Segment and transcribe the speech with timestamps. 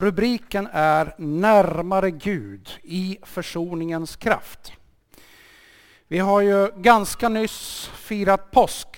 [0.00, 4.72] Rubriken är Närmare Gud i försoningens kraft.
[6.08, 8.88] Vi har ju ganska nyss firat påsk.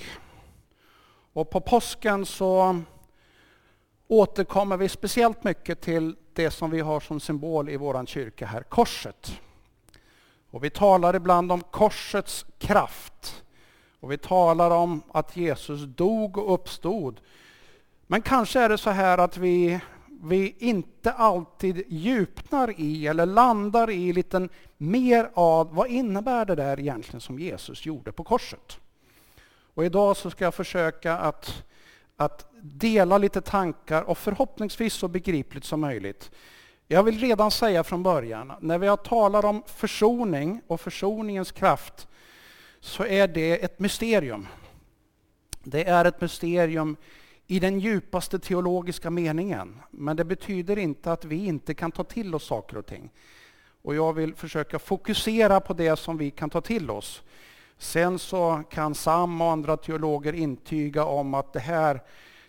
[1.32, 2.80] Och på påsken så
[4.08, 8.62] återkommer vi speciellt mycket till det som vi har som symbol i vår kyrka här,
[8.62, 9.40] korset.
[10.50, 13.44] Och vi talar ibland om korsets kraft.
[14.00, 17.20] Och vi talar om att Jesus dog och uppstod.
[18.06, 19.80] Men kanske är det så här att vi,
[20.24, 26.80] vi inte alltid djupnar i eller landar i lite mer av vad innebär det där
[26.80, 28.78] egentligen som Jesus gjorde på korset.
[29.74, 31.64] Och idag så ska jag försöka att,
[32.16, 36.30] att dela lite tankar och förhoppningsvis så begripligt som möjligt.
[36.88, 42.08] Jag vill redan säga från början, när vi har talat om försoning och försoningens kraft
[42.80, 44.48] så är det ett mysterium.
[45.62, 46.96] Det är ett mysterium
[47.46, 49.78] i den djupaste teologiska meningen.
[49.90, 53.10] Men det betyder inte att vi inte kan ta till oss saker och ting.
[53.82, 57.22] Och jag vill försöka fokusera på det som vi kan ta till oss.
[57.78, 62.02] Sen så kan Sam och andra teologer intyga om att det här,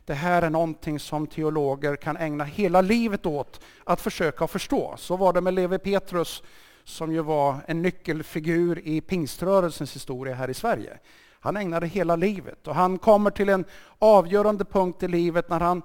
[0.06, 4.94] det här är någonting som teologer kan ägna hela livet åt att försöka förstå.
[4.98, 6.44] Så var det med Levi Petrus
[6.84, 11.00] som ju var en nyckelfigur i pingströrelsens historia här i Sverige.
[11.44, 13.66] Han ägnade hela livet och han kommer till en
[14.00, 15.82] avgörande punkt i livet när han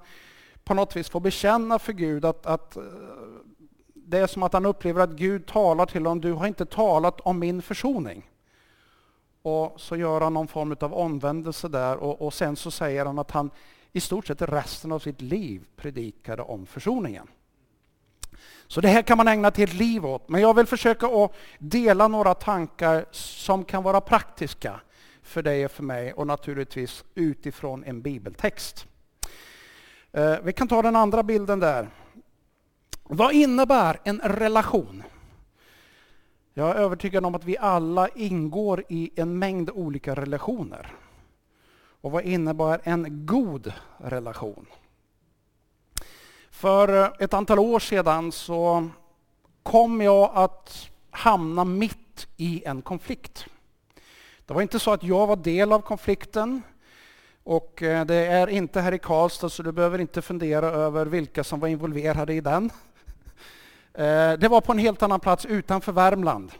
[0.63, 2.83] på något vis får bekänna för Gud att, att eh,
[3.93, 7.19] det är som att han upplever att Gud talar till honom, du har inte talat
[7.21, 8.29] om min försoning.
[9.41, 13.19] Och så gör han någon form av omvändelse där och, och sen så säger han
[13.19, 13.51] att han
[13.91, 17.27] i stort sett resten av sitt liv predikade om försoningen.
[18.67, 20.29] Så det här kan man ägna ett helt liv åt.
[20.29, 24.79] Men jag vill försöka att dela några tankar som kan vara praktiska
[25.29, 28.87] för dig och för mig och naturligtvis utifrån en bibeltext.
[30.11, 31.89] Eh, vi kan ta den andra bilden där.
[33.03, 35.03] Vad innebär en relation?
[36.53, 40.95] Jag är övertygad om att vi alla ingår i en mängd olika relationer.
[42.01, 44.65] Och vad innebär en god relation?
[46.49, 48.89] För eh, ett antal år sedan så
[49.63, 53.45] kom jag att hamna mitt i en konflikt.
[54.49, 56.61] Det var inte så att jag var del av konflikten.
[57.43, 61.43] Och eh, det är inte här i Karlstad så du behöver inte fundera över vilka
[61.43, 62.71] som var involverade i den.
[63.93, 66.51] Eh, det var på en helt annan plats utanför Värmland.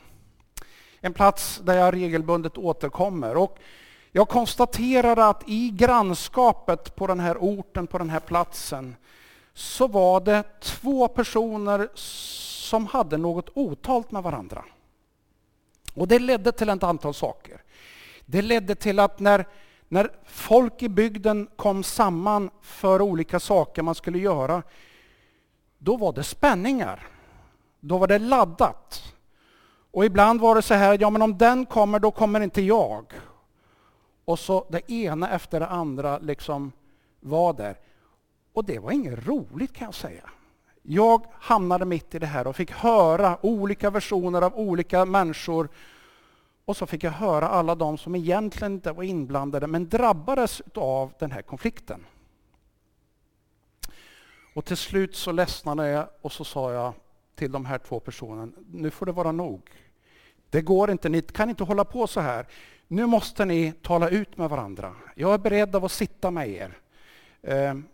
[0.99, 3.37] En plats där jag regelbundet återkommer.
[3.37, 3.57] Och
[4.11, 8.95] jag konstaterade att i grannskapet på den här orten, på den här platsen,
[9.53, 14.63] så var det två personer som hade något otalt med varandra.
[15.99, 17.63] Och det ledde till ett antal saker.
[18.25, 19.47] Det ledde till att när,
[19.87, 24.63] när folk i bygden kom samman för olika saker man skulle göra,
[25.77, 27.07] då var det spänningar.
[27.79, 29.03] Då var det laddat.
[29.91, 33.13] Och ibland var det så här, ja men om den kommer, då kommer inte jag.
[34.25, 36.71] Och så det ena efter det andra liksom
[37.19, 37.77] var där.
[38.53, 40.29] Och det var inget roligt kan jag säga.
[40.91, 45.69] Jag hamnade mitt i det här och fick höra olika versioner av olika människor.
[46.65, 51.13] Och så fick jag höra alla de som egentligen inte var inblandade men drabbades av
[51.19, 52.05] den här konflikten.
[54.53, 56.93] Och till slut så ledsnade jag och så sa jag
[57.35, 59.61] till de här två personerna, nu får det vara nog.
[60.49, 62.47] Det går inte, ni kan inte hålla på så här.
[62.87, 64.95] Nu måste ni tala ut med varandra.
[65.15, 66.77] Jag är beredd att sitta med er.
[67.41, 67.85] Ehm,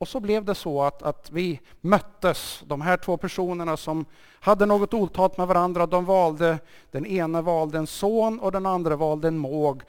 [0.00, 4.04] och så blev det så att, att vi möttes, de här två personerna som
[4.40, 5.86] hade något otalt med varandra.
[5.86, 6.58] De valde,
[6.90, 9.82] den ena valde en son och den andra valde en måg.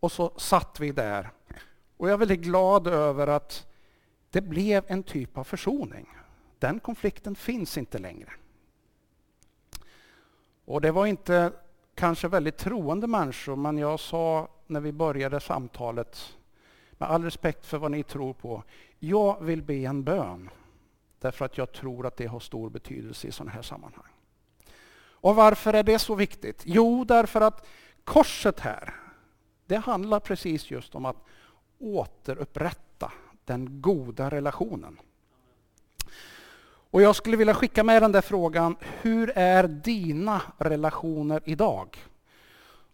[0.00, 1.30] Och så satt vi där.
[1.96, 3.66] Och jag är väldigt glad över att
[4.30, 6.08] det blev en typ av försoning.
[6.58, 8.30] Den konflikten finns inte längre.
[10.64, 11.52] Och det var inte
[11.94, 16.36] kanske väldigt troende människor, men jag sa när vi började samtalet,
[17.02, 18.62] med all respekt för vad ni tror på,
[18.98, 20.50] jag vill be en bön.
[21.18, 24.12] Därför att jag tror att det har stor betydelse i sådana här sammanhang.
[25.10, 26.62] Och varför är det så viktigt?
[26.64, 27.66] Jo, därför att
[28.04, 28.94] korset här,
[29.66, 31.16] det handlar precis just om att
[31.78, 33.12] återupprätta
[33.44, 35.00] den goda relationen.
[36.90, 41.98] Och jag skulle vilja skicka med den där frågan, hur är dina relationer idag?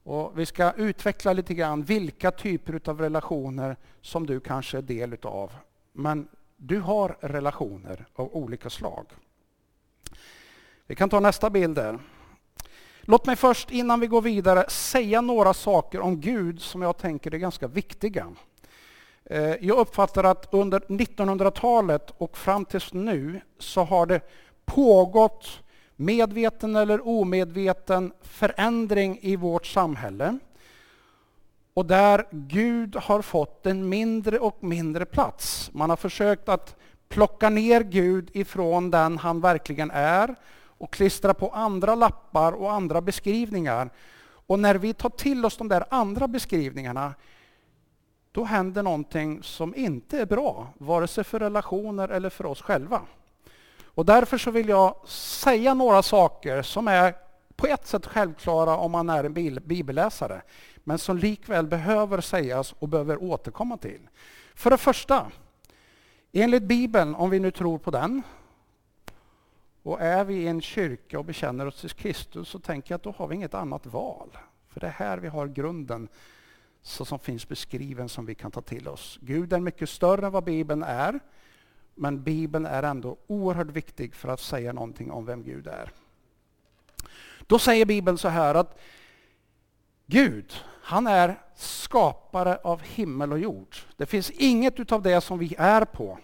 [0.09, 5.13] Och vi ska utveckla lite grann vilka typer av relationer som du kanske är del
[5.13, 5.53] utav.
[5.93, 9.07] Men du har relationer av olika slag.
[10.87, 11.99] Vi kan ta nästa bild där.
[13.01, 17.35] Låt mig först innan vi går vidare säga några saker om Gud som jag tänker
[17.35, 18.27] är ganska viktiga.
[19.25, 24.21] Eh, jag uppfattar att under 1900-talet och fram tills nu så har det
[24.65, 25.63] pågått
[26.01, 30.39] medveten eller omedveten förändring i vårt samhälle.
[31.75, 35.71] Och där Gud har fått en mindre och mindre plats.
[35.73, 36.77] Man har försökt att
[37.09, 43.01] plocka ner Gud ifrån den han verkligen är och klistra på andra lappar och andra
[43.01, 43.91] beskrivningar.
[44.25, 47.15] Och när vi tar till oss de där andra beskrivningarna
[48.33, 53.01] då händer någonting som inte är bra, vare sig för relationer eller för oss själva.
[53.99, 57.15] Och därför så vill jag säga några saker som är
[57.57, 60.43] på ett sätt självklara om man är en bibelläsare,
[60.85, 64.09] men som likväl behöver sägas och behöver återkomma till.
[64.55, 65.27] För det första,
[66.33, 68.23] enligt Bibeln, om vi nu tror på den,
[69.83, 73.05] och är vi i en kyrka och bekänner oss till Kristus så tänker jag att
[73.05, 74.39] då har vi inget annat val.
[74.69, 76.09] För det är här vi har grunden
[76.83, 79.19] så som finns beskriven som vi kan ta till oss.
[79.23, 81.21] Gud är mycket större än vad Bibeln är.
[81.99, 85.91] Men Bibeln är ändå oerhört viktig för att säga någonting om vem Gud är.
[87.47, 88.81] Då säger Bibeln så här att
[90.07, 90.53] Gud,
[90.83, 93.77] han är skapare av himmel och jord.
[93.97, 96.19] Det finns inget utav det som vi är på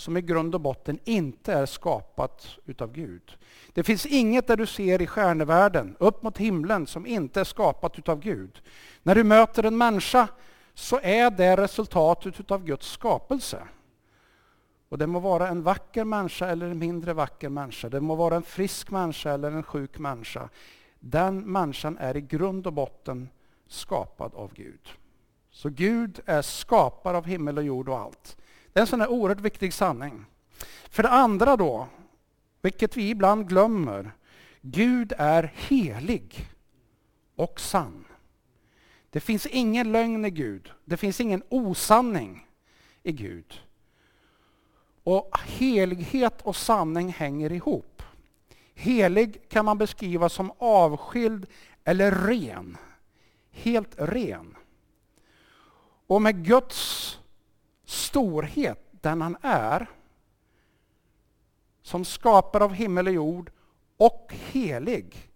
[0.00, 3.36] som i grund och botten inte är skapat utav Gud.
[3.72, 7.98] Det finns inget där du ser i stjärnevärlden, upp mot himlen, som inte är skapat
[7.98, 8.62] utav Gud.
[9.02, 10.28] När du möter en människa
[10.74, 13.62] så är det resultatet utav Guds skapelse.
[14.90, 17.88] Och det må vara en vacker människa eller en mindre vacker människa.
[17.88, 20.48] Det må vara en frisk människa eller en sjuk människa.
[20.98, 23.28] Den människan är i grund och botten
[23.66, 24.88] skapad av Gud.
[25.50, 28.36] Så Gud är skapare av himmel och jord och allt.
[28.72, 30.24] Det är en sån här oerhört viktig sanning.
[30.90, 31.88] För det andra då,
[32.62, 34.12] vilket vi ibland glömmer.
[34.60, 36.48] Gud är helig
[37.36, 38.04] och sann.
[39.10, 40.72] Det finns ingen lögn i Gud.
[40.84, 42.46] Det finns ingen osanning
[43.02, 43.60] i Gud.
[45.04, 48.02] Och helighet och sanning hänger ihop.
[48.74, 51.46] Helig kan man beskriva som avskild
[51.84, 52.76] eller ren.
[53.50, 54.56] Helt ren.
[56.06, 57.18] Och med Guds
[57.84, 59.86] storhet, den han är,
[61.82, 63.50] som skapare av himmel och jord
[63.96, 65.30] och helig,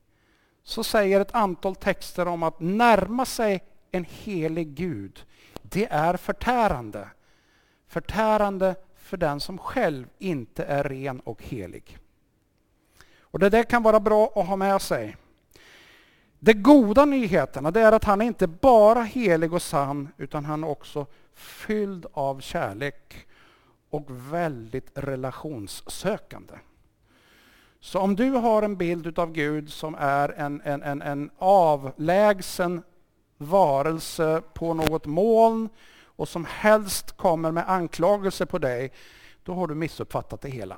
[0.63, 5.25] så säger ett antal texter om att närma sig en helig Gud,
[5.63, 7.09] det är förtärande.
[7.87, 11.99] Förtärande för den som själv inte är ren och helig.
[13.21, 15.17] Och Det där kan vara bra att ha med sig.
[16.39, 20.65] De goda nyheterna det är att han är inte bara helig och sann, utan han
[20.65, 23.27] är också fylld av kärlek
[23.91, 26.55] och väldigt relationssökande.
[27.81, 32.83] Så om du har en bild av Gud som är en, en, en, en avlägsen
[33.39, 35.69] varelse på något moln
[36.17, 38.93] och som helst kommer med anklagelser på dig,
[39.43, 40.77] då har du missuppfattat det hela.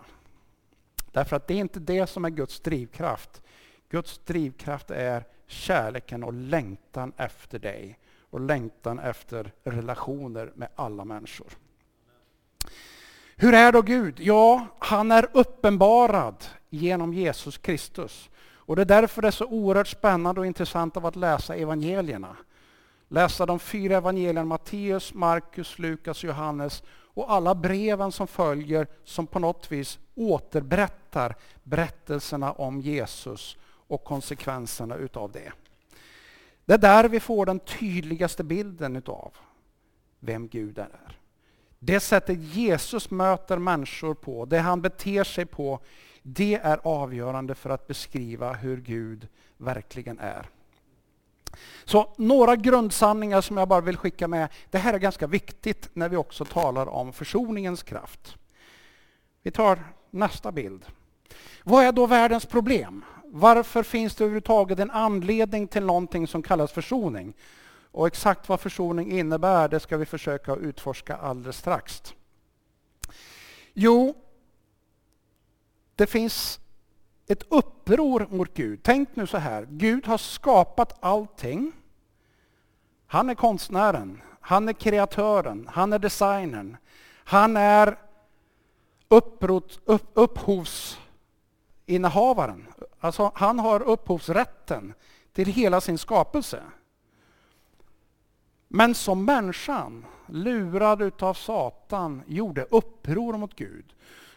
[1.12, 3.42] Därför att det är inte det som är Guds drivkraft.
[3.88, 7.98] Guds drivkraft är kärleken och längtan efter dig
[8.30, 11.48] och längtan efter relationer med alla människor.
[13.36, 14.20] Hur är då Gud?
[14.20, 18.30] Ja, han är uppenbarad genom Jesus Kristus.
[18.38, 22.36] Och det är därför det är så oerhört spännande och intressant av att läsa evangelierna.
[23.08, 29.38] Läsa de fyra evangelierna Matteus, Markus, Lukas, Johannes och alla breven som följer som på
[29.38, 35.52] något vis återberättar berättelserna om Jesus och konsekvenserna utav det.
[36.64, 39.32] Det är där vi får den tydligaste bilden utav
[40.20, 41.18] vem Gud är.
[41.78, 45.80] Det sättet Jesus möter människor på, det han beter sig på,
[46.22, 50.50] det är avgörande för att beskriva hur Gud verkligen är.
[51.84, 54.48] Så några grundsanningar som jag bara vill skicka med.
[54.70, 58.36] Det här är ganska viktigt när vi också talar om försoningens kraft.
[59.42, 59.78] Vi tar
[60.10, 60.86] nästa bild.
[61.64, 63.04] Vad är då världens problem?
[63.24, 67.34] Varför finns det överhuvudtaget en anledning till någonting som kallas försoning?
[67.90, 72.14] Och exakt vad försoning innebär, det ska vi försöka utforska alldeles strax.
[73.72, 74.14] Jo,
[75.94, 76.60] det finns
[77.26, 78.80] ett uppror mot Gud.
[78.82, 81.72] Tänk nu så här, Gud har skapat allting.
[83.06, 86.76] Han är konstnären, han är kreatören, han är designern.
[87.24, 87.98] Han är
[89.08, 92.66] upprot, upp, upphovsinnehavaren.
[93.00, 94.94] Alltså, han har upphovsrätten
[95.32, 96.62] till hela sin skapelse.
[98.68, 103.94] Men som människan, lurad utav Satan, gjorde uppror mot Gud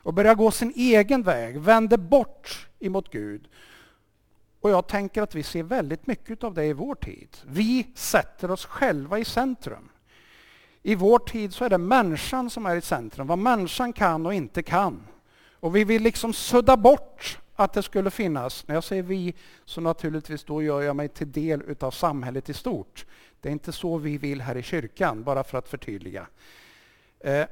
[0.10, 3.48] och börjar gå sin egen väg, vänder bort emot Gud.
[4.60, 7.38] Och jag tänker att vi ser väldigt mycket av det i vår tid.
[7.46, 9.90] Vi sätter oss själva i centrum.
[10.82, 14.34] I vår tid så är det människan som är i centrum, vad människan kan och
[14.34, 15.08] inte kan.
[15.54, 19.34] Och vi vill liksom sudda bort att det skulle finnas, när jag säger vi,
[19.66, 23.06] så naturligtvis då gör jag mig till del utav samhället i stort.
[23.42, 26.28] Det är inte så vi vill här i kyrkan, bara för att förtydliga.
[27.20, 27.46] Eh,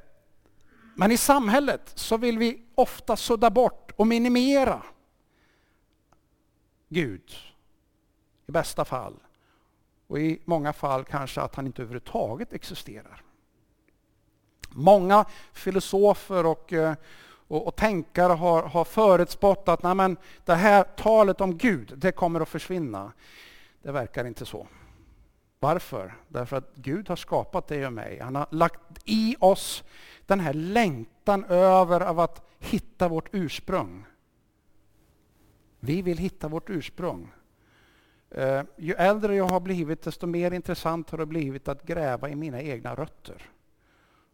[1.00, 4.84] men i samhället så vill vi ofta sudda bort och minimera
[6.90, 7.36] Gud,
[8.48, 9.16] i bästa fall.
[10.08, 13.22] Och i många fall kanske att han inte överhuvudtaget existerar.
[14.70, 16.96] Många filosofer och, eh,
[17.48, 22.12] och, och tänkare har, har förutspått att nej men, det här talet om Gud, det
[22.12, 23.12] kommer att försvinna.
[23.82, 24.68] Det verkar inte så.
[25.60, 26.16] Varför?
[26.28, 28.20] Därför att Gud har skapat dig och mig.
[28.20, 29.84] Han har lagt i oss
[30.28, 34.06] den här längtan över av att hitta vårt ursprung.
[35.80, 37.32] Vi vill hitta vårt ursprung.
[38.38, 42.36] Uh, ju äldre jag har blivit, desto mer intressant har det blivit att gräva i
[42.36, 43.52] mina egna rötter.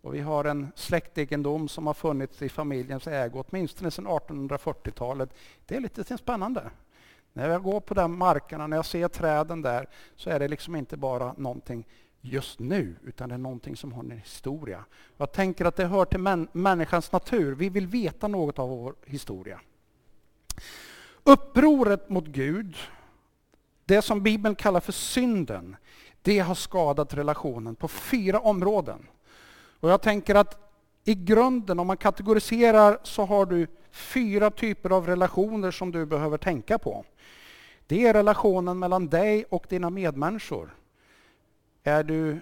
[0.01, 5.33] Och vi har en släktegendom som har funnits i familjens ägo åtminstone sedan 1840-talet.
[5.65, 6.69] Det är lite spännande.
[7.33, 10.75] När jag går på de markerna, när jag ser träden där, så är det liksom
[10.75, 11.88] inte bara någonting
[12.25, 14.86] just nu, utan det är någonting som har en historia.
[15.18, 17.56] Jag tänker att det hör till män, människans natur.
[17.56, 19.60] Vi vill veta något av vår historia.
[21.24, 22.75] Upproret mot Gud,
[23.86, 25.75] det som Bibeln kallar för synden,
[26.22, 29.08] det har skadat relationen på fyra områden.
[29.80, 30.60] Och jag tänker att
[31.03, 36.38] i grunden, om man kategoriserar, så har du fyra typer av relationer som du behöver
[36.38, 37.06] tänka på.
[37.88, 40.75] Det är relationen mellan dig och dina medmänniskor.
[41.83, 42.39] Är du,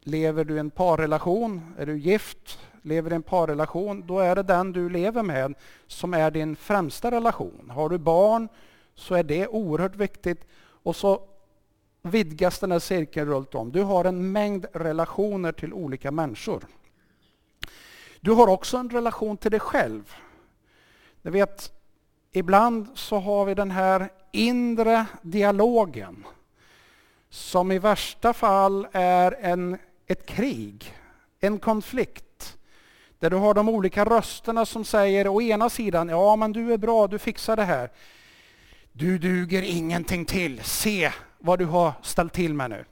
[0.00, 4.42] lever du i en parrelation, är du gift, lever i en parrelation, då är det
[4.42, 5.54] den du lever med
[5.86, 7.70] som är din främsta relation.
[7.70, 8.48] Har du barn
[8.94, 10.46] så är det oerhört viktigt.
[10.82, 11.22] Och så
[12.02, 13.72] vidgas den här cirkeln runt om.
[13.72, 16.66] Du har en mängd relationer till olika människor.
[18.20, 20.14] Du har också en relation till dig själv.
[21.22, 21.72] Du vet,
[22.32, 26.24] ibland så har vi den här inre dialogen
[27.30, 30.94] som i värsta fall är en, ett krig,
[31.40, 32.58] en konflikt.
[33.18, 36.78] Där du har de olika rösterna som säger å ena sidan, ja men du är
[36.78, 37.90] bra, du fixar det här.
[38.92, 42.84] Du duger ingenting till, se vad du har ställt till med nu.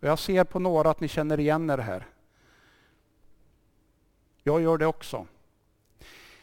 [0.00, 2.06] Och jag ser på några att ni känner igen er här.
[4.42, 5.26] Jag gör det också.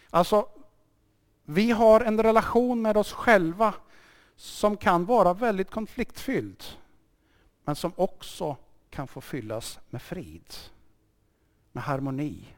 [0.09, 0.47] Alltså,
[1.45, 3.73] vi har en relation med oss själva
[4.35, 6.63] som kan vara väldigt konfliktfylld,
[7.63, 8.57] men som också
[8.89, 10.53] kan få fyllas med frid,
[11.71, 12.55] med harmoni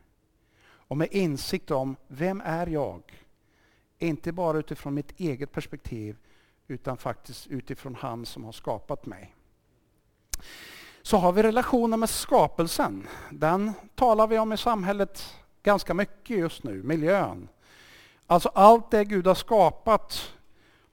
[0.88, 3.25] och med insikt om vem är jag?
[4.00, 6.17] Inte bara utifrån mitt eget perspektiv
[6.67, 9.36] utan faktiskt utifrån han som har skapat mig.
[11.01, 13.08] Så har vi relationen med skapelsen.
[13.32, 17.48] Den talar vi om i samhället ganska mycket just nu, miljön.
[18.27, 20.34] Alltså allt det Gud har skapat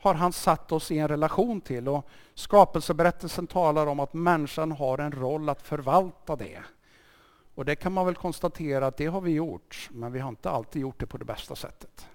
[0.02, 1.88] har han satt oss i en relation till.
[1.88, 6.62] Och skapelseberättelsen talar om att människan har en roll att förvalta det.
[7.54, 10.50] Och det kan man väl konstatera att det har vi gjort, men vi har inte
[10.50, 12.06] alltid gjort det på det bästa sättet.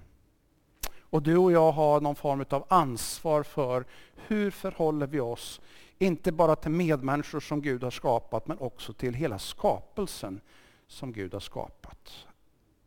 [1.10, 5.62] Och du och jag har någon form av ansvar för hur förhåller vi oss,
[5.98, 10.42] inte bara till medmänniskor som Gud har skapat, men också till hela skapelsen
[10.88, 12.12] som Gud har skapat.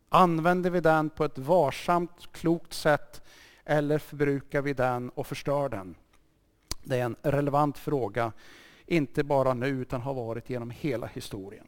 [0.09, 3.21] Använder vi den på ett varsamt, klokt sätt
[3.65, 5.95] eller förbrukar vi den och förstör den?
[6.83, 8.31] Det är en relevant fråga,
[8.85, 11.67] inte bara nu utan har varit genom hela historien.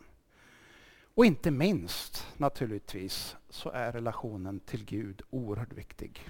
[1.16, 6.30] Och inte minst naturligtvis så är relationen till Gud oerhört viktig.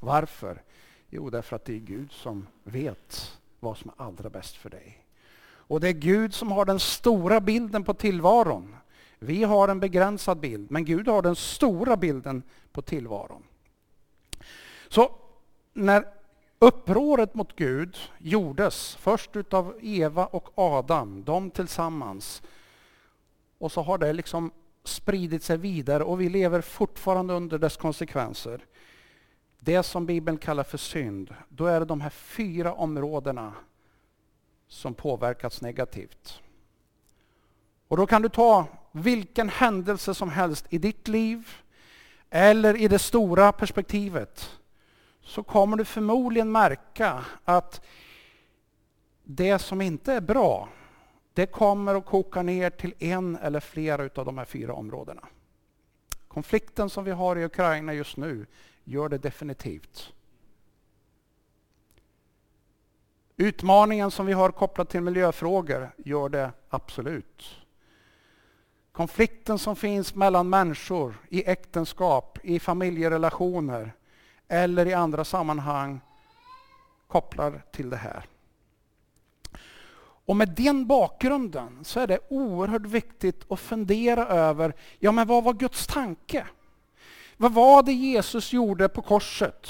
[0.00, 0.62] Varför?
[1.08, 5.06] Jo, därför att det är Gud som vet vad som är allra bäst för dig.
[5.44, 8.76] Och det är Gud som har den stora bilden på tillvaron.
[9.18, 12.42] Vi har en begränsad bild, men Gud har den stora bilden
[12.72, 13.42] på tillvaron.
[14.92, 15.10] Så
[15.72, 16.04] när
[16.58, 22.42] upproret mot Gud gjordes, först utav Eva och Adam, de tillsammans,
[23.58, 24.50] och så har det liksom
[24.84, 28.64] spridit sig vidare och vi lever fortfarande under dess konsekvenser.
[29.58, 33.54] Det som Bibeln kallar för synd, då är det de här fyra områdena
[34.68, 36.42] som påverkats negativt.
[37.88, 41.48] Och då kan du ta vilken händelse som helst i ditt liv
[42.30, 44.58] eller i det stora perspektivet
[45.22, 47.80] så kommer du förmodligen märka att
[49.24, 50.68] det som inte är bra
[51.34, 55.28] det kommer att koka ner till en eller flera av de här fyra områdena.
[56.28, 58.46] Konflikten som vi har i Ukraina just nu
[58.84, 60.12] gör det definitivt.
[63.36, 67.44] Utmaningen som vi har kopplat till miljöfrågor gör det absolut.
[68.92, 73.92] Konflikten som finns mellan människor i äktenskap, i familjerelationer
[74.48, 76.00] eller i andra sammanhang
[77.08, 78.26] kopplar till det här.
[80.24, 85.44] Och med den bakgrunden så är det oerhört viktigt att fundera över, ja men vad
[85.44, 86.46] var Guds tanke?
[87.36, 89.68] Vad var det Jesus gjorde på korset?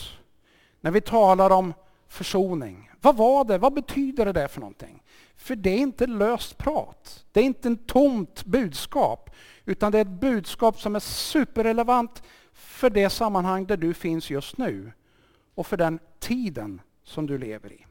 [0.81, 1.75] När vi talar om
[2.09, 2.91] försoning.
[3.01, 3.59] Vad var det?
[3.59, 5.03] Vad betyder det för någonting?
[5.37, 7.25] För det är inte löst prat.
[7.33, 9.31] Det är inte ett tomt budskap.
[9.65, 12.23] Utan det är ett budskap som är superrelevant
[12.83, 14.93] för det sammanhang där du finns just nu.
[15.55, 17.87] Och för den tiden som du lever i.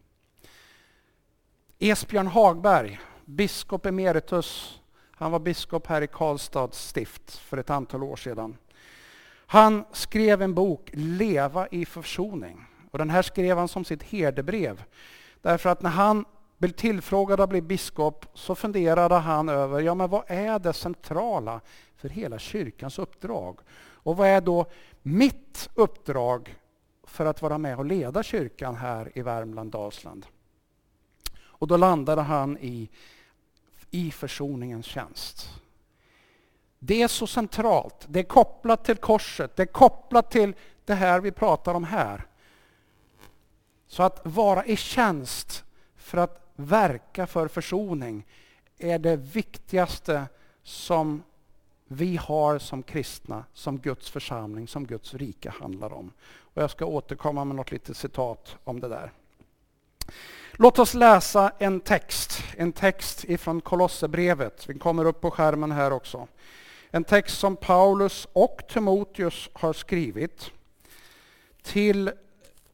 [1.80, 4.80] Esbjörn Hagberg, biskop emeritus.
[5.12, 8.58] Han var biskop här i Karlstads stift för ett antal år sedan.
[9.46, 12.66] Han skrev en bok, Leva i försoning.
[12.92, 14.84] Och den här skrev han som sitt herdebrev.
[15.42, 16.26] Därför att när han
[16.58, 21.62] blev tillfrågad att bli biskop så funderade han över, ja men vad är det centrala
[21.96, 23.60] för hela kyrkans uppdrag?
[24.04, 24.66] Och vad är då
[25.02, 26.56] mitt uppdrag
[27.04, 30.26] för att vara med och leda kyrkan här i Värmland, Dalsland?
[31.42, 32.90] Och då landade han i,
[33.92, 35.50] i försoningens tjänst.
[36.80, 40.56] Det är så centralt, det är kopplat till korset, det är kopplat till
[40.86, 42.28] det här vi pratar om här.
[43.88, 45.64] Så att vara i tjänst
[45.96, 48.26] för att verka för försoning
[48.78, 50.26] är det viktigaste
[50.64, 51.24] som
[51.92, 56.12] vi har som kristna, som Guds församling, som Guds rike handlar om.
[56.54, 59.12] Och jag ska återkomma med något litet citat om det där.
[60.52, 64.70] Låt oss läsa en text, en text ifrån Kolosserbrevet.
[64.70, 66.28] Vi kommer upp på skärmen här också.
[66.92, 70.52] En text som Paulus och Timoteus har skrivit
[71.62, 72.12] till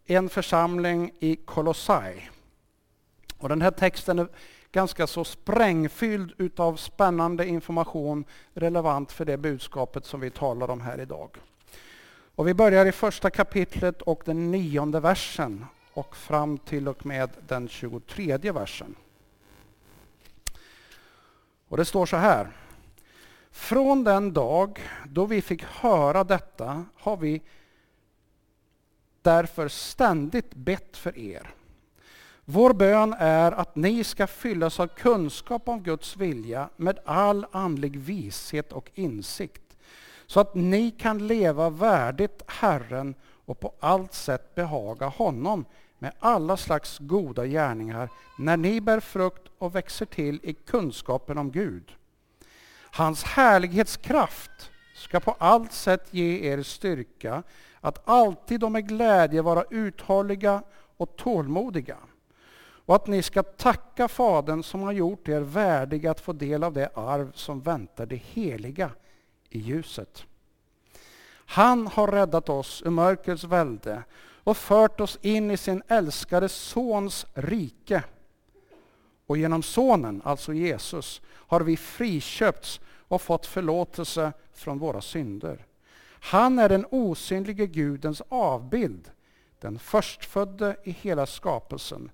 [0.05, 2.29] en församling i Kolossai.
[3.37, 4.27] Och den här texten är
[4.71, 11.01] ganska så sprängfylld utav spännande information relevant för det budskapet som vi talar om här
[11.01, 11.37] idag.
[12.35, 17.29] Och vi börjar i första kapitlet och den nionde versen och fram till och med
[17.47, 18.95] den 23 versen.
[21.67, 22.51] Och det står så här.
[23.51, 27.41] Från den dag då vi fick höra detta har vi
[29.21, 31.56] därför ständigt bett för er.
[32.49, 37.99] Vår bön är att ni ska fyllas av kunskap om Guds vilja med all andlig
[37.99, 39.77] vishet och insikt,
[40.25, 45.65] så att ni kan leva värdigt Herren och på allt sätt behaga honom
[45.99, 51.51] med alla slags goda gärningar när ni bär frukt och växer till i kunskapen om
[51.51, 51.91] Gud.
[52.91, 57.43] Hans härlighetskraft ska på allt sätt ge er styrka
[57.81, 60.63] att alltid och med glädje vara uthålliga
[60.97, 61.97] och tålmodiga.
[62.87, 66.73] Och att ni ska tacka Fadern som har gjort er värdiga att få del av
[66.73, 68.91] det arv som väntar det heliga
[69.49, 70.25] i ljuset.
[71.29, 77.25] Han har räddat oss ur mörkrets välde och fört oss in i sin älskade Sons
[77.33, 78.03] rike.
[79.25, 85.65] Och genom Sonen, alltså Jesus, har vi friköpts och fått förlåtelse från våra synder.
[86.09, 89.11] Han är den osynlige Gudens avbild,
[89.59, 92.11] den förstfödde i hela skapelsen.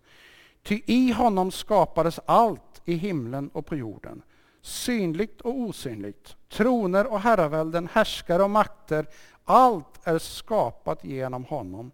[0.64, 4.22] Ty i honom skapades allt i himlen och på jorden,
[4.62, 9.08] synligt och osynligt, troner och herravälden, härskare och makter,
[9.44, 11.92] allt är skapat genom honom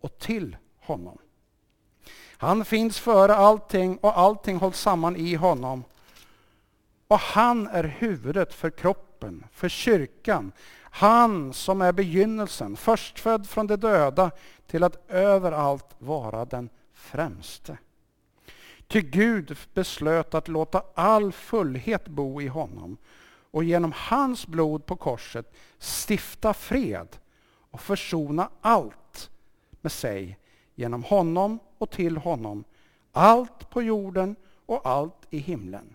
[0.00, 1.18] och till honom.
[2.38, 5.84] Han finns före allting och allting hålls samman i honom.
[7.08, 10.52] Och han är huvudet för kroppen, för kyrkan.
[10.80, 14.30] Han som är begynnelsen, förstfödd från de döda,
[14.66, 17.78] till att överallt vara den främste.
[18.88, 22.96] Ty Gud beslöt att låta all fullhet bo i honom
[23.50, 27.08] och genom hans blod på korset stifta fred
[27.70, 29.30] och försona allt
[29.80, 30.38] med sig
[30.74, 32.64] genom honom och till honom,
[33.12, 35.94] allt på jorden och allt i himlen.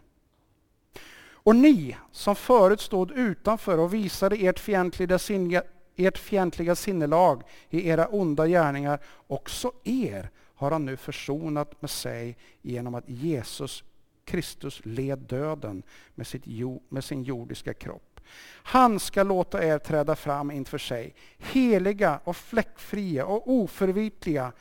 [1.44, 5.64] Och ni som förut stod utanför och visade ert fientliga, sinne,
[5.96, 10.30] ert fientliga sinnelag i era onda gärningar, också er
[10.62, 13.84] har han nu försonat med sig genom att Jesus
[14.26, 15.84] Kristus led döden
[16.16, 16.44] med, sitt,
[16.90, 18.20] med sin jordiska kropp.
[18.64, 24.52] Han ska låta er träda fram inför sig, heliga och fläckfria och oförvitliga,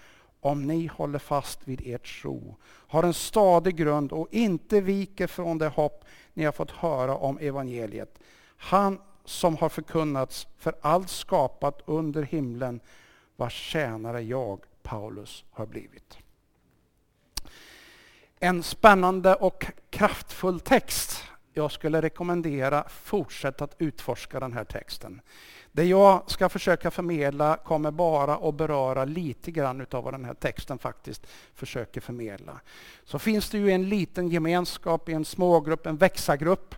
[0.40, 5.58] om ni håller fast vid ert tro, har en stadig grund och inte viker från
[5.58, 8.18] det hopp ni har fått höra om evangeliet.
[8.56, 12.80] Han som har förkunnats för allt skapat under himlen,
[13.36, 16.18] vars tjänare jag, Paulus, har blivit.
[18.38, 21.24] En spännande och kraftfull text.
[21.52, 25.20] Jag skulle rekommendera fortsätt att utforska den här texten.
[25.72, 30.34] Det jag ska försöka förmedla kommer bara att beröra lite grann utav vad den här
[30.34, 32.60] texten faktiskt försöker förmedla.
[33.04, 36.74] Så finns det ju en liten gemenskap i en smågrupp, en växargrupp.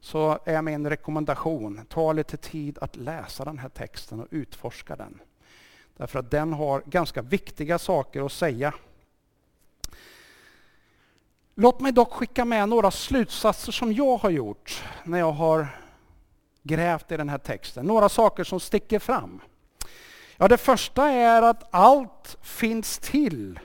[0.00, 5.20] så är min rekommendation, ta lite tid att läsa den här texten och utforska den.
[5.96, 8.74] Därför att den har ganska viktiga saker att säga.
[11.54, 15.68] Låt mig dock skicka med några slutsatser som jag har gjort när jag har
[16.62, 17.86] grävt i den här texten.
[17.86, 19.40] Några saker som sticker fram.
[20.36, 23.60] Ja, det första är att allt finns till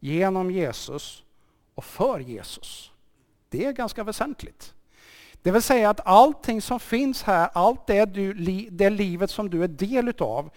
[0.00, 1.22] genom Jesus
[1.74, 2.90] och för Jesus.
[3.48, 4.74] Det är ganska väsentligt.
[5.42, 8.32] Det vill säga att allting som finns här, allt det, du,
[8.70, 10.50] det livet som du är del utav,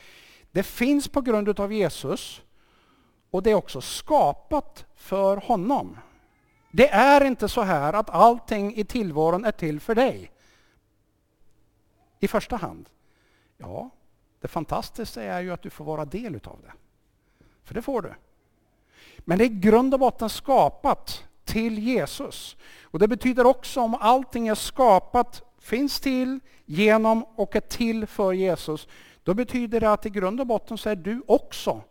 [0.57, 2.41] det finns på grund av Jesus
[3.31, 5.97] och det är också skapat för honom.
[6.71, 10.31] Det är inte så här att allting i tillvaron är till för dig
[12.19, 12.89] i första hand?
[13.57, 13.89] Ja,
[14.41, 16.73] det fantastiska är ju att du får vara del utav det.
[17.63, 18.13] För det får du.
[19.17, 22.57] Men det är i grund och botten skapat till Jesus.
[22.83, 28.33] Och Det betyder också om allting är skapat, finns till, genom och är till för
[28.33, 28.87] Jesus,
[29.27, 31.81] då betyder det att i grund och botten så är du också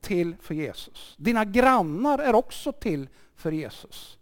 [0.00, 1.14] till för Jesus.
[1.18, 4.18] Dina grannar är också till för Jesus.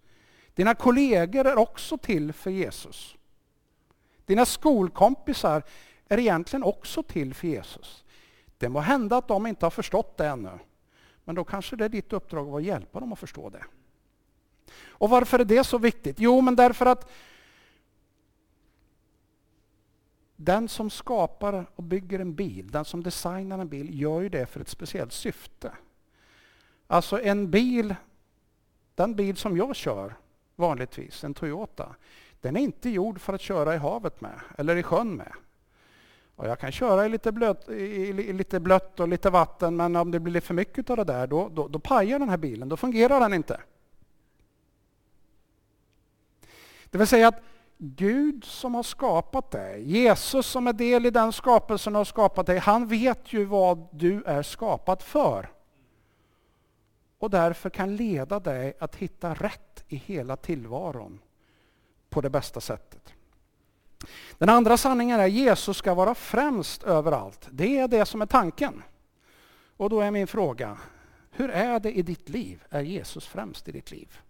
[0.55, 3.17] Dina kollegor är också till för Jesus.
[4.25, 5.63] Dina skolkompisar
[6.09, 8.05] är egentligen också till för Jesus.
[8.59, 10.59] Det må hända att de inte har förstått det ännu.
[11.25, 13.65] Men då kanske det är ditt uppdrag att hjälpa dem att förstå det.
[14.89, 16.17] Och varför är det så viktigt?
[16.19, 17.11] Jo, men därför att
[20.37, 24.47] den som skapar och bygger en bil, den som designar en bil, gör ju det
[24.47, 25.73] för ett speciellt syfte.
[26.87, 27.95] Alltså en bil,
[28.95, 30.15] den bil som jag kör
[30.57, 31.95] vanligtvis, en Toyota,
[32.41, 35.33] den är inte gjord för att köra i havet med, eller i sjön med.
[36.37, 40.11] Och jag kan köra i lite, blöt, i, lite blött och lite vatten, men om
[40.11, 42.69] det blir för mycket av det där, då, då, då pajar den här bilen.
[42.69, 43.61] Då fungerar den inte.
[46.91, 47.43] Det vill säga att
[47.79, 52.47] Gud som har skapat dig, Jesus som är del i den skapelsen och har skapat
[52.47, 55.51] dig, han vet ju vad du är skapad för.
[57.19, 61.21] Och därför kan leda dig att hitta rätt i hela tillvaron
[62.09, 63.15] på det bästa sättet.
[64.39, 67.49] Den andra sanningen är att Jesus ska vara främst överallt.
[67.51, 68.83] Det är det som är tanken.
[69.77, 70.79] Och då är min fråga,
[71.31, 72.65] hur är det i ditt liv?
[72.71, 74.21] Är Jesus främst i ditt liv?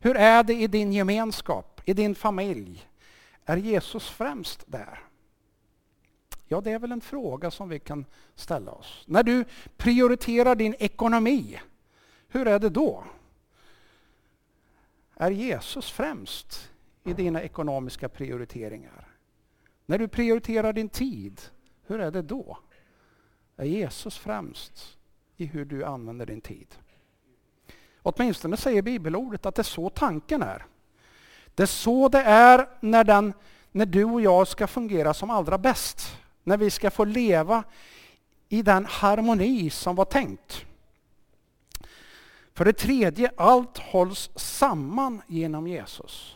[0.00, 2.88] Hur är det i din gemenskap, i din familj?
[3.44, 5.00] Är Jesus främst där?
[6.48, 8.04] Ja, det är väl en fråga som vi kan
[8.34, 9.04] ställa oss.
[9.06, 9.44] När du
[9.76, 11.60] prioriterar din ekonomi,
[12.28, 13.04] hur är det då?
[15.14, 16.70] Är Jesus främst
[17.04, 19.08] i dina ekonomiska prioriteringar?
[19.86, 21.40] När du prioriterar din tid,
[21.86, 22.58] hur är det då?
[23.56, 24.98] Är Jesus främst
[25.36, 26.74] i hur du använder din tid?
[28.06, 30.66] Åtminstone säger bibelordet att det är så tanken är.
[31.54, 33.32] Det är så det är när, den,
[33.72, 36.16] när du och jag ska fungera som allra bäst.
[36.44, 37.64] När vi ska få leva
[38.48, 40.64] i den harmoni som var tänkt.
[42.54, 46.35] För det tredje, allt hålls samman genom Jesus.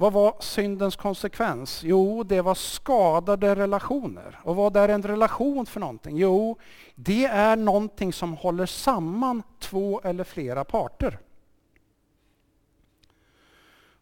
[0.00, 1.82] Vad var syndens konsekvens?
[1.84, 4.40] Jo, det var skadade relationer.
[4.42, 6.16] Och vad är en relation för någonting?
[6.16, 6.58] Jo,
[6.94, 11.18] det är någonting som håller samman två eller flera parter.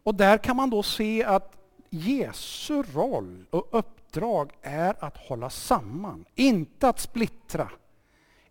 [0.03, 1.57] Och där kan man då se att
[1.89, 7.69] Jesu roll och uppdrag är att hålla samman, inte att splittra,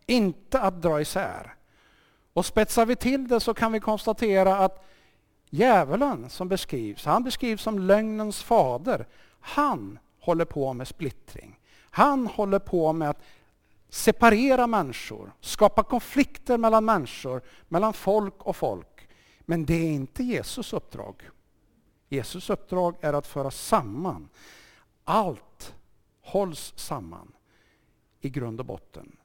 [0.06, 1.54] inte att dra isär.
[2.32, 4.84] Och spetsar vi till det så kan vi konstatera att
[5.50, 9.06] djävulen som beskrivs, han beskrivs som lögnens fader.
[9.40, 11.60] Han håller på med splittring.
[11.90, 13.22] Han håller på med att
[13.88, 19.08] separera människor, skapa konflikter mellan människor, mellan folk och folk.
[19.40, 21.30] Men det är inte Jesus uppdrag.
[22.08, 24.28] Jesus uppdrag är att föra samman.
[25.04, 25.74] Allt
[26.22, 27.32] hålls samman
[28.20, 29.17] i grund och botten.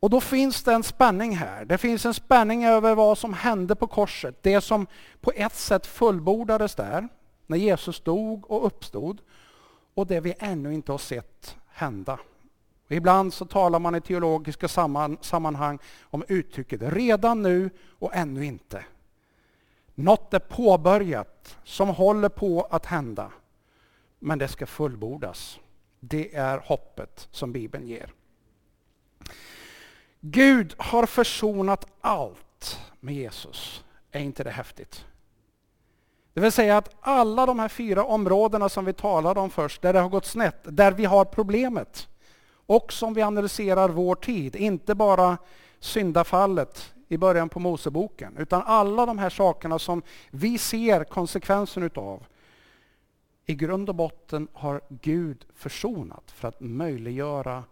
[0.00, 1.64] Och då finns det en spänning här.
[1.64, 4.42] Det finns en spänning över vad som hände på korset.
[4.42, 4.86] Det som
[5.20, 7.08] på ett sätt fullbordades där,
[7.46, 9.20] när Jesus dog och uppstod.
[9.94, 12.18] Och det vi ännu inte har sett hända.
[12.86, 14.68] Och ibland så talar man i teologiska
[15.20, 18.84] sammanhang om uttrycket redan nu och ännu inte.
[19.94, 23.32] Något är påbörjat som håller på att hända.
[24.18, 25.60] Men det ska fullbordas.
[26.00, 28.12] Det är hoppet som Bibeln ger.
[30.20, 33.84] Gud har försonat allt med Jesus.
[34.10, 35.04] Är inte det häftigt?
[36.34, 39.92] Det vill säga att alla de här fyra områdena som vi talade om först, där
[39.92, 42.08] det har gått snett, där vi har problemet,
[42.66, 45.38] och som vi analyserar vår tid, inte bara
[45.80, 52.26] syndafallet i början på Moseboken, utan alla de här sakerna som vi ser konsekvensen utav.
[53.46, 57.64] I grund och botten har Gud försonat för att möjliggöra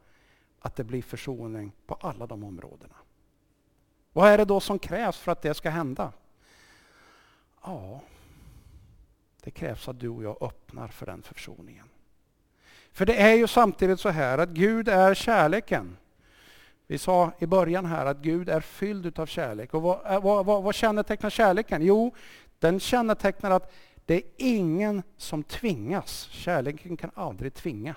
[0.60, 2.94] att det blir försoning på alla de områdena.
[4.12, 6.12] Vad är det då som krävs för att det ska hända?
[7.64, 8.00] Ja,
[9.42, 11.86] det krävs att du och jag öppnar för den försoningen.
[12.92, 15.96] För det är ju samtidigt så här att Gud är kärleken.
[16.86, 19.74] Vi sa i början här att Gud är fylld av kärlek.
[19.74, 21.82] Och vad, eh, vad, vad, vad kännetecknar kärleken?
[21.82, 22.14] Jo,
[22.58, 23.72] den kännetecknar att
[24.06, 26.28] det är ingen som tvingas.
[26.30, 27.94] Kärleken kan aldrig tvinga.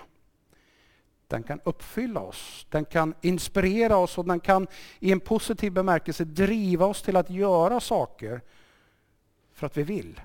[1.32, 4.66] Den kan uppfylla oss, den kan inspirera oss och den kan
[5.00, 8.40] i en positiv bemärkelse driva oss till att göra saker
[9.52, 10.20] för att vi vill.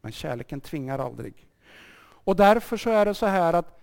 [0.00, 1.46] Men kärleken tvingar aldrig.
[1.98, 3.80] Och därför så är det så här att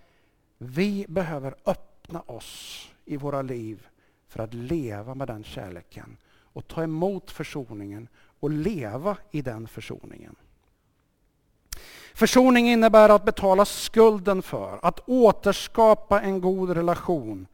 [0.57, 3.87] vi behöver öppna oss i våra liv
[4.27, 8.07] för att leva med den kärleken och ta emot försoningen
[8.39, 10.35] och leva i den försoningen.
[12.13, 17.47] Försoning innebär att betala skulden för, att återskapa en god relation,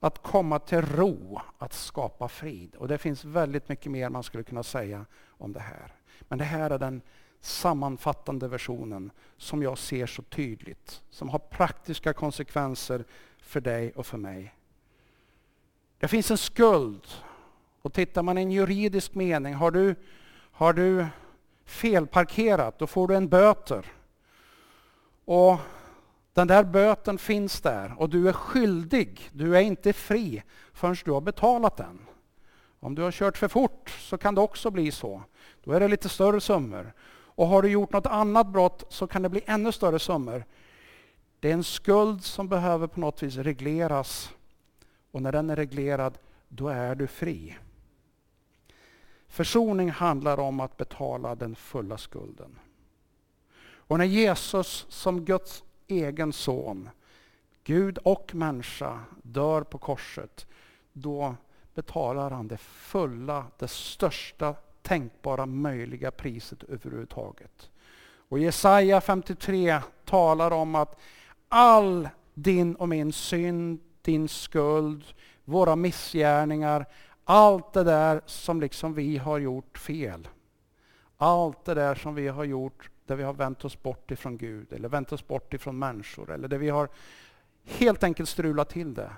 [0.00, 2.74] att komma till ro, att skapa frid.
[2.74, 5.92] Och det finns väldigt mycket mer man skulle kunna säga om det här.
[6.20, 7.02] Men det här är den
[7.40, 13.04] sammanfattande versionen som jag ser så tydligt, som har praktiska konsekvenser
[13.38, 14.54] för dig och för mig.
[15.98, 17.06] Det finns en skuld.
[17.82, 19.94] Och tittar man i en juridisk mening, har du,
[20.52, 21.06] har du
[21.70, 23.86] felparkerat, då får du en böter.
[25.24, 25.58] Och
[26.32, 31.10] den där böten finns där och du är skyldig, du är inte fri förrän du
[31.10, 31.98] har betalat den.
[32.80, 35.22] Om du har kört för fort så kan det också bli så.
[35.64, 36.92] Då är det lite större summor.
[37.12, 40.44] Och har du gjort något annat brott så kan det bli ännu större summor.
[41.40, 44.30] Det är en skuld som behöver på något vis regleras.
[45.10, 47.56] Och när den är reglerad, då är du fri.
[49.30, 52.58] Försoning handlar om att betala den fulla skulden.
[53.62, 56.90] Och när Jesus som Guds egen son,
[57.64, 60.46] Gud och människa, dör på korset,
[60.92, 61.34] då
[61.74, 67.70] betalar han det fulla, det största tänkbara möjliga priset överhuvudtaget.
[68.28, 71.00] Och Jesaja 53 talar om att
[71.48, 75.04] all din och min synd, din skuld,
[75.44, 76.86] våra missgärningar,
[77.30, 80.28] allt det där som liksom vi har gjort fel.
[81.16, 84.72] Allt det där som vi har gjort där vi har vänt oss bort ifrån Gud
[84.72, 86.88] eller vänt oss bort ifrån människor eller där vi har
[87.64, 89.12] helt enkelt strulat till det.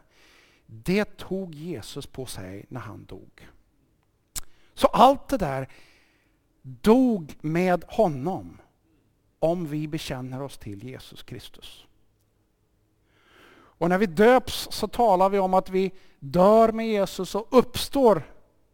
[0.66, 3.48] Det tog Jesus på sig när han dog.
[4.74, 5.68] Så allt det där
[6.62, 8.58] dog med honom
[9.38, 11.86] om vi bekänner oss till Jesus Kristus.
[13.82, 18.22] Och när vi döps så talar vi om att vi dör med Jesus och uppstår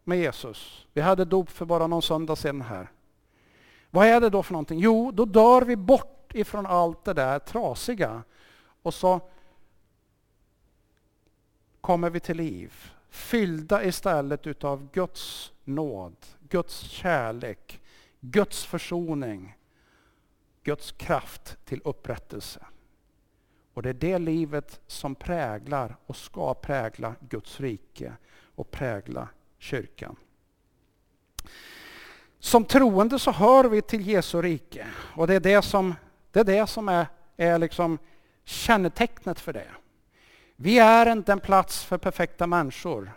[0.05, 0.87] med Jesus.
[0.93, 2.91] Vi hade dop för bara någon söndag sedan här.
[3.91, 4.79] Vad är det då för någonting?
[4.79, 8.23] Jo, då dör vi bort ifrån allt det där trasiga.
[8.83, 9.21] Och så
[11.81, 12.75] kommer vi till liv.
[13.11, 16.17] Fyllda istället utav Guds nåd,
[16.49, 17.81] Guds kärlek,
[18.21, 19.57] Guds försoning,
[20.63, 22.67] Guds kraft till upprättelse.
[23.79, 28.13] Och det är det livet som präglar och ska prägla Guds rike
[28.55, 30.17] och prägla kyrkan.
[32.39, 34.87] Som troende så hör vi till Jesu rike
[35.17, 35.95] och det är det som,
[36.33, 37.99] det är, det som är, är liksom
[38.45, 39.71] kännetecknet för det.
[40.57, 43.13] Vi är inte en plats för perfekta människor.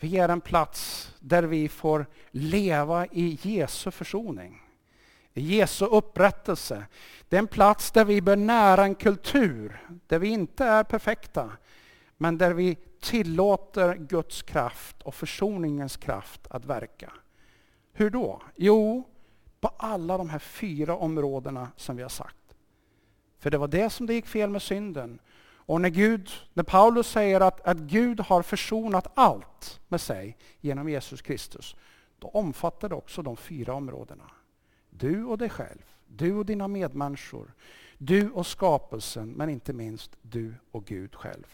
[0.00, 4.62] Vi är en plats där vi får leva i Jesu försoning.
[5.40, 6.86] Jesu upprättelse.
[7.28, 11.50] Det är en plats där vi bör nära en kultur där vi inte är perfekta.
[12.16, 17.12] Men där vi tillåter Guds kraft och försoningens kraft att verka.
[17.92, 18.42] Hur då?
[18.56, 19.08] Jo,
[19.60, 22.36] på alla de här fyra områdena som vi har sagt.
[23.38, 25.18] För det var det som det gick fel med synden.
[25.64, 30.88] Och när, Gud, när Paulus säger att, att Gud har försonat allt med sig genom
[30.88, 31.76] Jesus Kristus,
[32.18, 34.30] då omfattar det också de fyra områdena.
[34.98, 37.52] Du och dig själv, du och dina medmänniskor,
[37.98, 41.46] du och skapelsen, men inte minst du och Gud själv.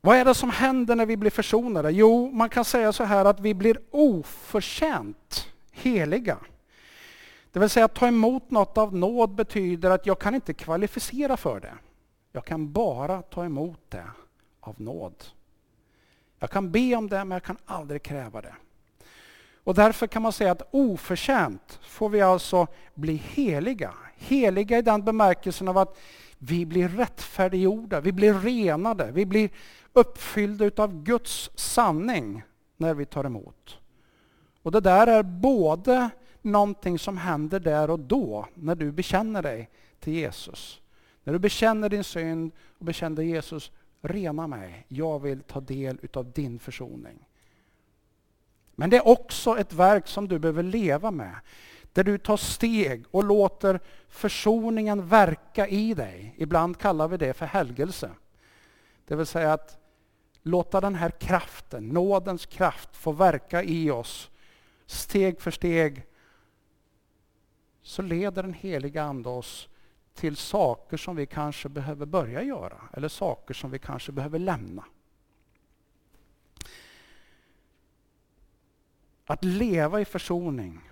[0.00, 1.90] Vad är det som händer när vi blir försonade?
[1.90, 6.38] Jo, man kan säga så här att vi blir oförtjänt heliga.
[7.52, 11.36] Det vill säga att ta emot något av nåd betyder att jag kan inte kvalificera
[11.36, 11.74] för det.
[12.32, 14.10] Jag kan bara ta emot det
[14.60, 15.24] av nåd.
[16.38, 18.54] Jag kan be om det, men jag kan aldrig kräva det.
[19.64, 23.94] Och därför kan man säga att oförtjänt får vi alltså bli heliga.
[24.16, 25.98] Heliga i den bemärkelsen av att
[26.38, 29.50] vi blir rättfärdiggjorda, vi blir renade, vi blir
[29.92, 32.42] uppfyllda av Guds sanning
[32.76, 33.78] när vi tar emot.
[34.62, 36.10] Och det där är både
[36.42, 39.70] någonting som händer där och då när du bekänner dig
[40.00, 40.80] till Jesus.
[41.24, 46.32] När du bekänner din synd och bekänner Jesus, rena mig, jag vill ta del utav
[46.32, 47.26] din försoning.
[48.80, 51.34] Men det är också ett verk som du behöver leva med.
[51.92, 56.34] Där du tar steg och låter försoningen verka i dig.
[56.36, 58.10] Ibland kallar vi det för helgelse.
[59.04, 59.78] Det vill säga att
[60.42, 64.30] låta den här kraften, nådens kraft, få verka i oss
[64.86, 66.06] steg för steg.
[67.82, 69.68] Så leder den heliga Ande oss
[70.14, 74.84] till saker som vi kanske behöver börja göra eller saker som vi kanske behöver lämna.
[79.30, 80.90] Att leva i försoning,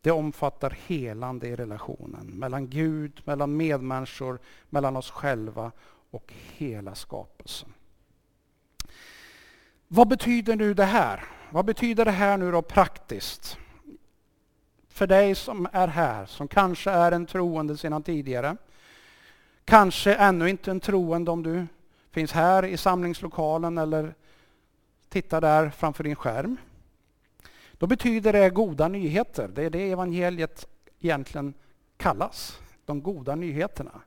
[0.00, 4.38] det omfattar helande i relationen mellan Gud, mellan medmänniskor,
[4.70, 5.72] mellan oss själva
[6.10, 7.68] och hela skapelsen.
[9.88, 11.24] Vad betyder nu det här?
[11.50, 13.58] Vad betyder det här nu då praktiskt?
[14.88, 18.56] För dig som är här, som kanske är en troende sedan tidigare.
[19.64, 21.66] Kanske ännu inte en troende om du
[22.10, 24.14] finns här i samlingslokalen eller
[25.08, 26.56] tittar där framför din skärm.
[27.78, 29.48] Då betyder det goda nyheter.
[29.48, 30.66] Det är det evangeliet
[31.00, 31.54] egentligen
[31.96, 32.60] kallas.
[32.84, 34.00] De goda nyheterna.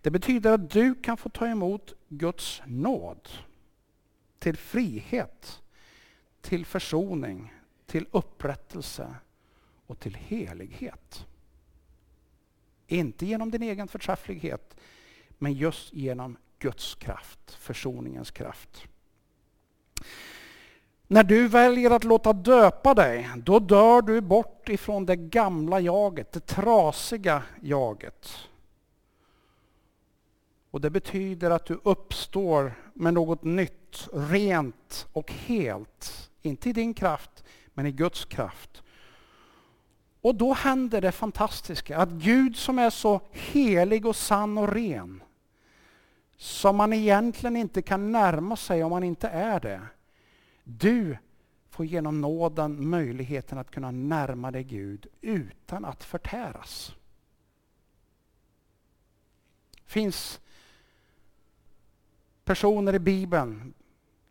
[0.00, 3.28] Det betyder att du kan få ta emot Guds nåd
[4.38, 5.62] till frihet,
[6.40, 7.52] till försoning,
[7.86, 9.14] till upprättelse
[9.86, 11.26] och till helighet.
[12.86, 14.76] Inte genom din egen förträfflighet,
[15.38, 18.86] men just genom Guds kraft, försoningens kraft.
[21.12, 26.32] När du väljer att låta döpa dig, då dör du bort ifrån det gamla jaget,
[26.32, 28.28] det trasiga jaget.
[30.70, 36.30] Och det betyder att du uppstår med något nytt, rent och helt.
[36.42, 37.44] Inte i din kraft,
[37.74, 38.82] men i Guds kraft.
[40.20, 45.22] Och då händer det fantastiska, att Gud som är så helig och sann och ren,
[46.36, 49.80] som man egentligen inte kan närma sig om man inte är det,
[50.64, 51.18] du
[51.68, 56.94] får genom nåden möjligheten att kunna närma dig Gud utan att förtäras.
[59.70, 60.40] Det finns
[62.44, 63.74] personer i Bibeln,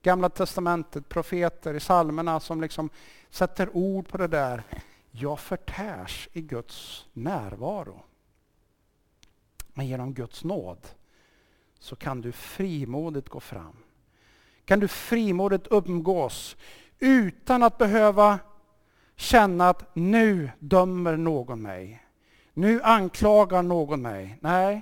[0.02, 2.89] Gamla Testamentet, profeter i psalmerna som liksom
[3.30, 4.63] sätter ord på det där.
[5.12, 8.04] Jag förtärs i Guds närvaro.
[9.74, 10.88] Men genom Guds nåd
[11.80, 13.78] så kan du frimodigt gå fram
[14.71, 16.57] kan du frimodigt umgås
[16.99, 18.39] utan att behöva
[19.15, 22.03] känna att nu dömer någon mig.
[22.53, 24.38] Nu anklagar någon mig.
[24.41, 24.81] Nej.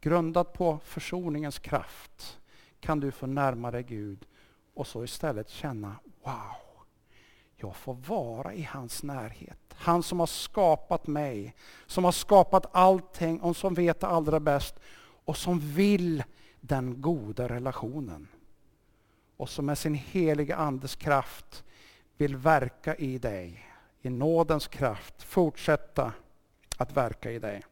[0.00, 2.38] Grundat på försoningens kraft
[2.80, 4.26] kan du få närma dig Gud
[4.74, 6.84] och så istället känna wow,
[7.56, 9.74] jag får vara i hans närhet.
[9.74, 11.54] Han som har skapat mig,
[11.86, 14.74] som har skapat allting och som vet det allra bäst
[15.24, 16.22] och som vill
[16.66, 18.28] den goda relationen.
[19.36, 21.64] Och som med sin heliga Andes kraft
[22.16, 23.66] vill verka i dig.
[24.02, 26.12] I nådens kraft fortsätta
[26.76, 27.62] att verka i dig.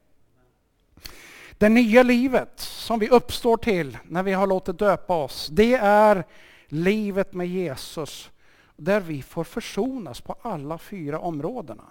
[1.59, 6.25] Det nya livet som vi uppstår till när vi har låtit döpa oss, det är
[6.67, 8.31] livet med Jesus.
[8.77, 11.87] Där vi får försonas på alla fyra områdena.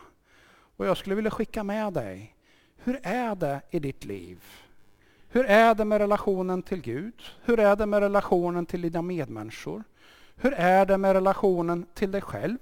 [0.77, 2.35] Och jag skulle vilja skicka med dig,
[2.77, 4.43] hur är det i ditt liv?
[5.33, 7.21] Hur är det med relationen till Gud?
[7.43, 9.83] Hur är det med relationen till dina medmänniskor?
[10.35, 12.57] Hur är det med relationen till dig själv?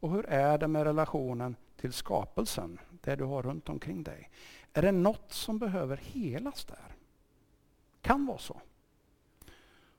[0.00, 4.30] Och hur är det med relationen till skapelsen, det du har runt omkring dig?
[4.72, 6.96] Är det något som behöver helas där?
[8.00, 8.60] Kan vara så.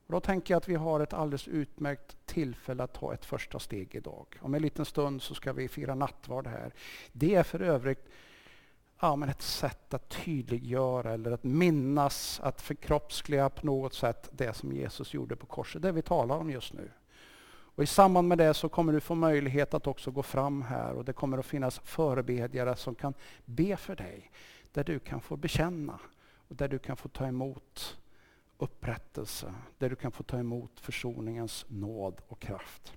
[0.05, 3.59] Och då tänker jag att vi har ett alldeles utmärkt tillfälle att ta ett första
[3.59, 4.39] steg idag.
[4.41, 6.74] Om en liten stund så ska vi fira nattvard här.
[7.11, 8.07] Det är för övrigt
[9.02, 14.54] ja, men ett sätt att tydliggöra eller att minnas, att förkroppsliga på något sätt det
[14.54, 15.82] som Jesus gjorde på korset.
[15.82, 16.91] Det vi talar om just nu.
[17.76, 20.93] Och I samband med det så kommer du få möjlighet att också gå fram här
[20.93, 23.14] och det kommer att finnas förebedjare som kan
[23.45, 24.32] be för dig.
[24.72, 25.99] Där du kan få bekänna
[26.47, 27.97] och där du kan få ta emot
[28.58, 32.93] upprättelse, där du kan få ta emot försoningens nåd och kraft.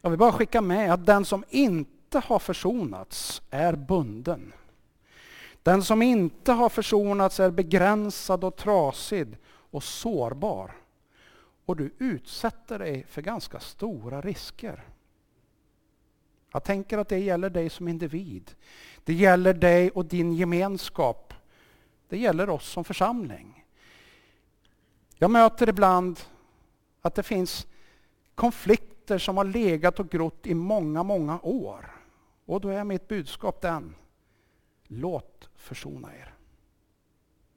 [0.00, 4.52] Jag vill bara skicka med att den som inte inte har försonats är bunden.
[5.62, 10.72] Den som inte har försonats är begränsad och trasig och sårbar.
[11.64, 14.84] och du utsätter dig för ganska stora risker.
[16.52, 18.50] Jag tänker att det gäller dig som individ.
[19.04, 21.34] Det gäller dig och din gemenskap.
[22.08, 23.64] Det gäller oss som församling.
[25.18, 26.20] Jag möter ibland
[27.02, 27.66] att det finns
[28.34, 31.97] konflikter som har legat och grott i många, många år.
[32.48, 33.94] Och då är mitt budskap den.
[34.86, 36.34] Låt försona er.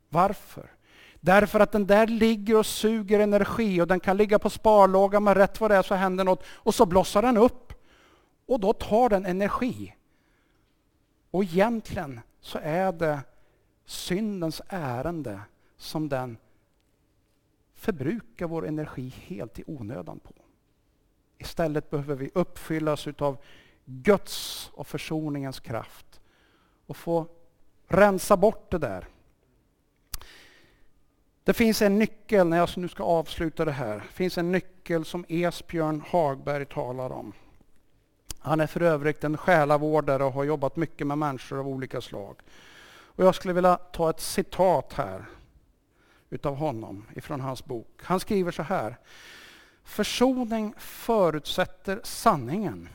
[0.09, 0.71] Varför?
[1.19, 5.35] Därför att den där ligger och suger energi och den kan ligga på sparlåga, men
[5.35, 7.73] rätt vad det är så händer något och så blossar den upp.
[8.45, 9.95] Och då tar den energi.
[11.31, 13.19] Och egentligen så är det
[13.85, 15.41] syndens ärende
[15.77, 16.37] som den
[17.73, 20.33] förbrukar vår energi helt i onödan på.
[21.37, 23.37] Istället behöver vi uppfyllas utav
[23.91, 26.21] Guds och försoningens kraft
[26.85, 27.27] och få
[27.87, 29.07] rensa bort det där.
[31.43, 35.05] Det finns en nyckel, när jag nu ska avsluta det här, det finns en nyckel
[35.05, 37.33] som Esbjörn Hagberg talar om.
[38.39, 42.35] Han är för övrigt en själavårdare och har jobbat mycket med människor av olika slag.
[42.91, 45.25] Och jag skulle vilja ta ett citat här
[46.29, 47.99] utav honom ifrån hans bok.
[48.03, 48.97] Han skriver så här.
[49.83, 52.89] Försoning förutsätter sanningen.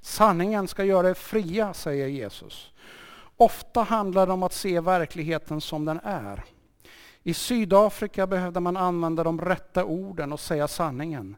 [0.00, 2.72] Sanningen ska göra er fria, säger Jesus.
[3.36, 6.44] Ofta handlar det om att se verkligheten som den är.
[7.22, 11.36] I Sydafrika behövde man använda de rätta orden och säga sanningen.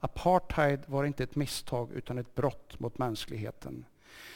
[0.00, 3.84] Apartheid var inte ett misstag utan ett brott mot mänskligheten.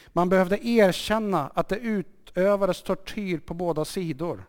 [0.09, 4.45] Man behövde erkänna att det utövades tortyr på båda sidor.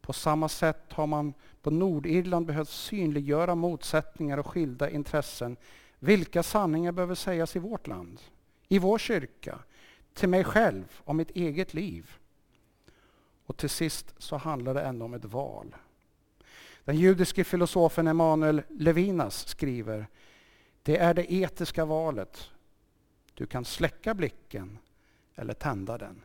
[0.00, 5.56] På samma sätt har man på Nordirland behövt synliggöra motsättningar och skilda intressen.
[5.98, 8.20] Vilka sanningar behöver sägas i vårt land?
[8.72, 9.58] I vår kyrka?
[10.14, 12.10] Till mig själv och mitt eget liv?
[13.46, 15.76] Och till sist så handlar det ändå om ett val.
[16.84, 20.06] Den judiske filosofen Emanuel Levinas skriver
[20.82, 22.50] det är det etiska valet.
[23.34, 24.78] Du kan släcka blicken
[25.34, 26.22] eller tända den.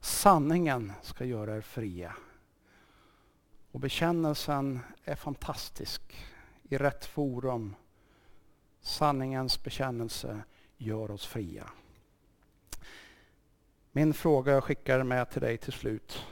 [0.00, 2.16] Sanningen ska göra er fria.
[3.70, 6.26] Och bekännelsen är fantastisk.
[6.62, 7.74] I rätt forum.
[8.86, 10.42] Sanningens bekännelse
[10.76, 11.70] gör oss fria.
[13.92, 16.26] Min fråga jag skickar med till dig till slut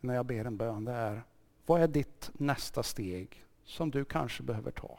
[0.00, 1.22] när jag ber en bön det är
[1.66, 4.98] vad är ditt nästa steg som du kanske behöver ta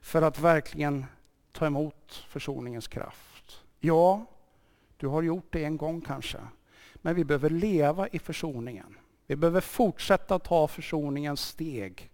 [0.00, 1.06] för att verkligen
[1.52, 3.62] ta emot försoningens kraft?
[3.80, 4.26] Ja,
[4.96, 6.38] du har gjort det en gång kanske.
[6.94, 8.98] Men vi behöver leva i försoningen.
[9.26, 12.10] Vi behöver fortsätta ta försoningens steg.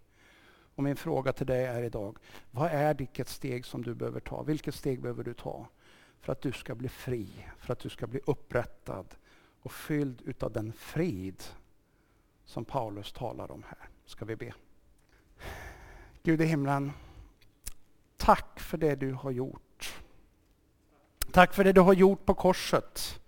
[0.75, 2.19] Och min fråga till dig är idag,
[2.51, 4.43] vad är vilket steg som du behöver ta?
[4.43, 5.69] Vilket steg behöver du ta
[6.21, 9.07] för att du ska bli fri, för att du ska bli upprättad
[9.63, 11.43] och fylld utav den frid
[12.45, 13.89] som Paulus talar om här.
[14.07, 14.55] Ska vi be.
[16.23, 16.93] Gud i himlen,
[18.17, 19.95] tack för det du har gjort.
[21.33, 23.21] Tack för det du har gjort på korset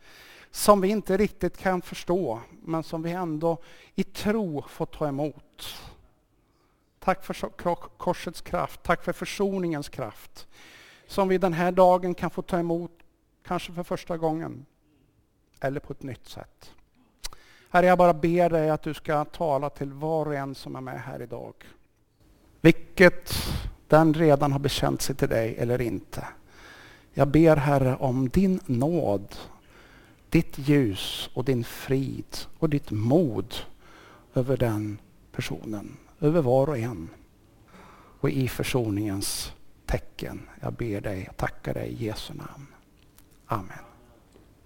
[0.51, 3.59] som vi inte riktigt kan förstå, men som vi ändå
[3.94, 5.74] i tro får ta emot.
[7.07, 7.34] Tack för
[7.96, 10.46] korsets kraft, tack för försoningens kraft,
[11.07, 12.90] som vi den här dagen kan få ta emot,
[13.44, 14.66] kanske för första gången,
[15.61, 16.74] eller på ett nytt sätt.
[17.70, 20.80] Herre, jag bara ber dig att du ska tala till var och en som är
[20.80, 21.54] med här idag.
[22.61, 23.34] Vilket
[23.88, 26.26] den redan har bekänt sig till dig eller inte.
[27.12, 29.36] Jag ber Herre om din nåd
[30.30, 33.54] ditt ljus och din frid och ditt mod
[34.34, 34.98] över den
[35.32, 37.09] personen, över var och en.
[38.21, 39.53] Och i försoningens
[39.87, 42.67] tecken, jag ber dig, tackar dig i Jesu namn.
[43.47, 43.86] Amen.